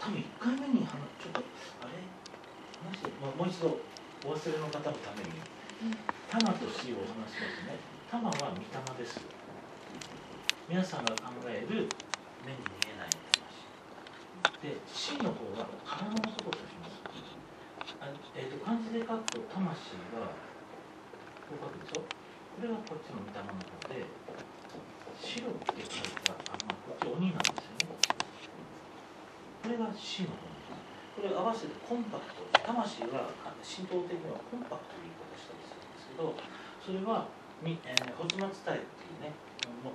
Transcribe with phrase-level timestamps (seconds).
[0.00, 0.96] 多分1回目にちょ
[1.28, 1.44] っと
[1.84, 2.00] あれ？
[2.80, 3.76] 話もうもう一度
[4.24, 5.36] お忘れの方のために
[6.32, 7.76] 玉と死をお話しますね。
[8.10, 8.64] 玉は御霊
[8.96, 9.20] です
[10.68, 11.84] 皆さんが考える
[12.48, 14.64] 目に見えない話。
[14.64, 17.04] で死の方は体のことします。
[18.00, 20.32] あ、えーと、漢字で書くと魂は
[21.44, 22.00] こう書くでしょ？
[22.00, 24.08] これはこっちの御霊の方で
[25.20, 28.00] 白って書いたあ、まあ、こっち鬼なんですよね。
[29.70, 30.50] れが死の方
[31.14, 32.42] これ合わせてコンパクト。
[32.58, 33.30] 魂は
[33.62, 36.34] 神道的にはコンパクトに言い方したりするんですけど
[36.80, 37.28] それは
[37.60, 39.34] み、えー、保持松体っていうね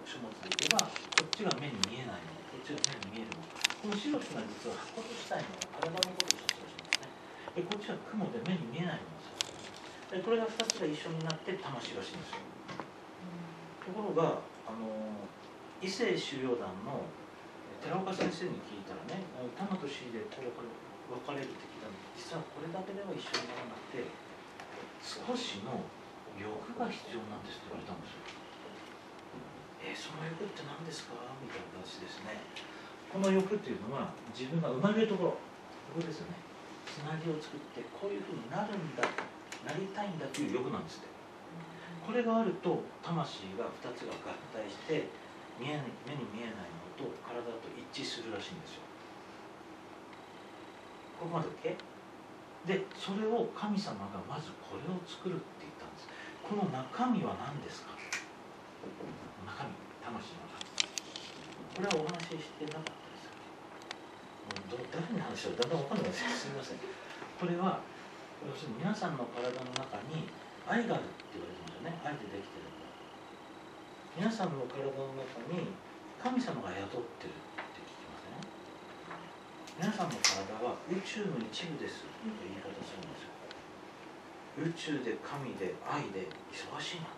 [0.05, 3.55] 書物で言えばこっちが目に見えないものこっちが目に見えるもの。
[3.55, 7.11] この白くが実は箱としたいのは体のことを指しますね。
[7.53, 9.25] でこっちは雲で目に見えないもの
[10.15, 12.37] でこれが2つが一緒になって魂が死ぬんです
[13.83, 14.87] ところがあの
[15.81, 17.03] 異性修行団の
[17.83, 19.23] 寺岡先生に聞いたらね
[19.55, 24.07] 玉と死でこう分かれる敵だ実はこれだけでは一緒にならなくて
[25.05, 25.85] 少しの
[26.35, 28.25] 欲が必要なんですって言われたんですよ。
[29.85, 31.13] えー、その欲って何ですか？
[31.39, 32.41] みたいな話ですね。
[33.13, 35.39] この欲っていうのは自分が生まれるところ
[35.93, 36.41] ここですよね。
[36.89, 39.05] つなぎを作ってこういうふうになるんだ
[39.63, 41.15] なりたいんだという欲なんですって。
[42.05, 45.07] これがあると魂が2つが合体して
[45.59, 48.87] 見え目に見えないのと体と一致するらしいんですよ。
[51.19, 51.75] ここまで OK?
[52.67, 56.09] でそれを神様がまずこれを作るって言ったんです。
[56.43, 57.95] この中身は何ですか？
[59.45, 59.71] 中身
[60.03, 61.87] 魂の中身。
[61.87, 63.31] これはお話ししてなかったです
[64.71, 66.77] もう誰に話したらだんだん分かんないですすみません。
[66.79, 67.79] これは
[68.45, 70.27] 要するに皆さんの体の中に
[70.67, 71.97] 愛があるって言われてますよね。
[72.03, 72.84] 愛でできてるんだ
[74.15, 75.75] 皆さんの体の中に
[76.23, 78.39] 神様が宿ってるって聞きません、
[79.75, 87.11] 皆さんの体は宇宙の一部ですって言い方するんですよ宇宙で神で愛で忙しいな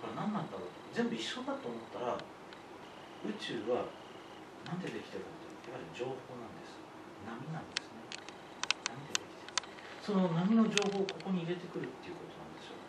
[0.00, 0.72] これ何なんだろう？
[0.96, 3.84] 全部一緒だと思ったら宇宙は
[4.64, 6.72] 何でできてるかっていわゆる情報なんです
[7.28, 8.00] 波なんですね
[8.88, 9.52] 波でできてる
[10.00, 12.80] その波の情報をここに入れてくるっていうことなんですよ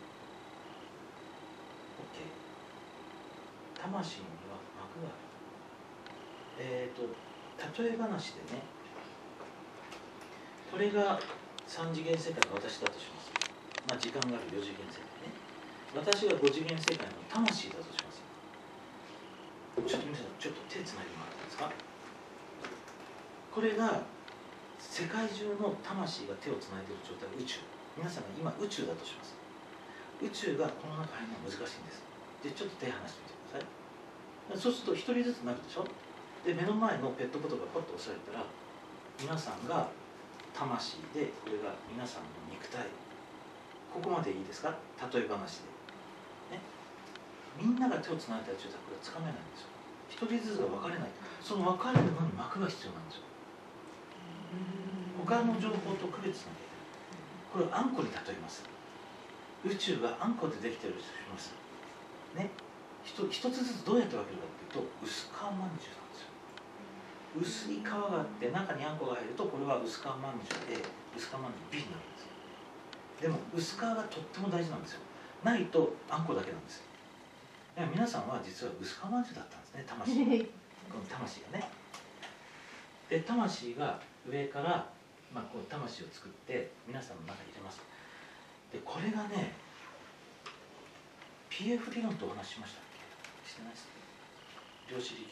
[2.00, 2.24] OK
[3.82, 5.28] 魂には幕がある。
[6.58, 7.06] えっ、ー、と
[7.82, 8.62] 例え話でね
[10.70, 11.18] これが
[11.66, 13.30] 3次元世界の私だとします。
[13.88, 15.32] まあ時間がある4次元世界ね。
[15.94, 18.20] 私が5次元世界の魂だとします。
[19.86, 21.70] ちょっと皆さんちょっと手つないでもらっていいですか？
[23.54, 24.02] これが
[24.78, 27.30] 世界中の魂が手をつないでいる状態。
[27.38, 27.60] 宇宙。
[27.96, 29.34] 皆さんが今宇宙だとします。
[30.20, 32.02] 宇宙がこの中に入るのは難しいんです。
[32.42, 33.37] でちょっと手離してみて。
[34.56, 35.84] そうすると1人ずつなるでしょ？
[36.46, 38.44] で目の前のペットボトルがポッと押されたら
[39.20, 39.90] 皆さんが
[40.56, 42.86] 魂でこれが皆さんの肉体。
[43.92, 44.74] ここまでいいですか？
[45.12, 46.60] 例え話で、ね、
[47.56, 49.72] みんなが手をつないだ状態これはつかめないんですよ。
[50.08, 51.08] 一人ずつが分かれない。
[51.40, 53.28] その分かれるのに膜が必要なんですよ。
[55.24, 56.68] 他の情報と区別しなきゃい
[57.52, 57.64] けない。
[57.64, 58.64] これをあんこに例えます。
[59.64, 61.52] 宇宙があんこでできてるとします。
[62.36, 62.48] ね。
[63.30, 67.72] 一つずつどうやって分けるかっていうと薄皮まんじゅうなんですよ。
[67.72, 70.82] 薄い皮があって中にあんこが入るとこれは薄皮まんじゅうで
[71.16, 75.00] 薄皮まんじゅう B になるんですでも薄皮がとっても大事なんですよ。
[75.42, 76.82] ないとあんこだけなんです
[77.94, 80.44] 皆さんは実は薄皮まんじゅうだったんですね魂
[80.90, 81.70] この魂がね。
[83.08, 84.84] で魂が上から、
[85.32, 87.80] まあ、こう魂を作って皆さんの中に入れます。
[88.72, 89.54] でこれがね
[91.50, 92.87] PF 理論とお話ししました
[93.58, 93.90] してないです
[94.86, 95.26] 量子力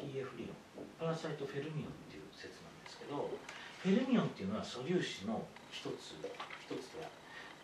[0.00, 0.56] 学 PF 理論
[0.96, 3.28] パラサイト・フェルミオンっていう説なんですけど
[3.84, 6.16] フェルミオンっていうのは素粒子の一つ
[6.64, 7.04] 一つで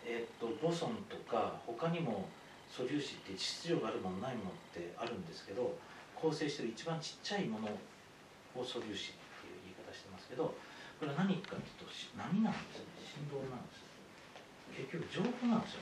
[0.05, 2.29] えー、っとボソンとか他にも
[2.69, 5.73] 素粒子って秩序があるものないものってあるんですけど
[6.13, 7.67] 構成してる一番ちっちゃいもの
[8.53, 10.53] を素粒子っていう言い方してますけど
[10.99, 12.95] これは何かというと波なんですね。
[13.15, 13.85] 振動なんです
[14.75, 15.81] 結局情報なんですよ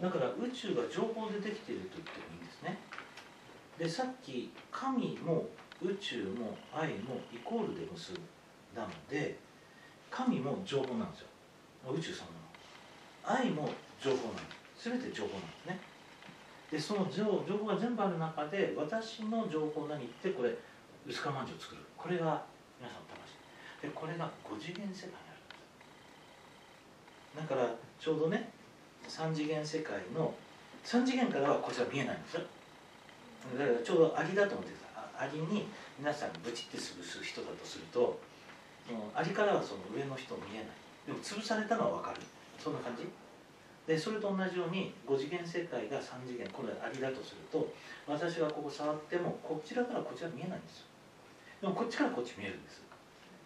[0.00, 2.78] だから宇宙が情報でできていると言ってもいいんですね。
[3.78, 5.46] でさっき神も
[5.82, 8.16] 宇宙も愛もイコールで結ん
[8.74, 9.38] だので
[10.10, 11.28] 神も情報なんですよ。
[11.92, 12.30] 宇宙その。
[12.30, 15.80] もの愛も情報なんです全て情報なんですね。
[16.70, 20.54] でその情報が全部ある中で私の情報何ってこれ
[21.06, 21.82] 薄皮まんじゅうを作る。
[21.96, 22.44] これが
[22.78, 23.34] 皆さんの魂。
[23.82, 25.48] でこれが5次元世界にあるん
[27.42, 27.48] です。
[27.48, 28.57] だからちょうどね
[29.08, 30.32] 3次元世界の
[30.84, 32.42] 3次元からはこちら見えないんですよ。
[33.58, 35.66] だからちょうどアリだと思ってくださいアリに
[35.98, 38.20] 皆さんブチって潰す人だとすると
[39.14, 40.66] アリからはその上の人見えない。
[41.06, 42.20] でも潰されたのは分かる。
[42.58, 43.08] そんな感じ。
[43.86, 47.72] でそれと同じように5次元世界が3次元これはアリだとすると
[48.06, 50.86] 私がここ触ってもこちらからこちら見えないんですよ。
[51.62, 52.82] でもこっちからこっち見えるんです。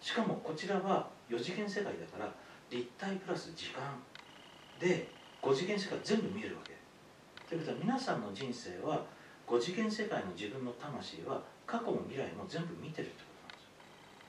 [0.01, 2.29] しかもこちらは4次元世界だから
[2.69, 3.81] 立体プラス時間
[4.79, 5.07] で
[5.43, 6.71] 5次元世界全部見えるわけ。
[7.49, 9.03] ということは皆さんの人生は
[9.45, 13.22] 5次元世界の自分の魂は過去も未来も全部見てると。